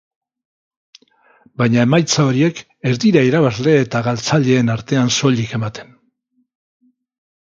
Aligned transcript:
Baina 1.61 1.81
emaitza 1.87 2.23
horiek 2.29 2.61
ez 2.91 2.93
dira 3.03 3.23
irabazle 3.29 3.75
eta 3.81 4.01
galtzaileen 4.07 4.73
artean 4.77 5.13
soilik 5.17 5.53
ematen. 5.59 5.93